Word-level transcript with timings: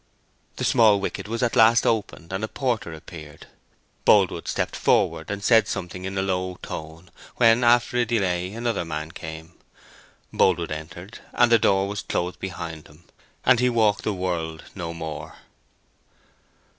The 0.55 0.63
small 0.63 0.99
wicket 0.99 1.29
at 1.43 1.55
last 1.55 1.85
opened, 1.85 2.33
and 2.33 2.43
a 2.43 2.47
porter 2.47 2.91
appeared. 2.91 3.45
Boldwood 4.03 4.47
stepped 4.47 4.75
forward, 4.75 5.29
and 5.29 5.43
said 5.43 5.67
something 5.67 6.05
in 6.05 6.17
a 6.17 6.23
low 6.23 6.57
tone, 6.63 7.11
when, 7.35 7.63
after 7.63 7.97
a 7.97 8.05
delay, 8.05 8.51
another 8.51 8.83
man 8.83 9.11
came. 9.11 9.53
Boldwood 10.33 10.71
entered, 10.71 11.19
and 11.33 11.51
the 11.51 11.59
door 11.59 11.87
was 11.87 12.01
closed 12.01 12.39
behind 12.39 12.87
him, 12.87 13.03
and 13.45 13.59
he 13.59 13.69
walked 13.69 14.01
the 14.03 14.11
world 14.11 14.63
no 14.73 14.91
more. 14.91 15.35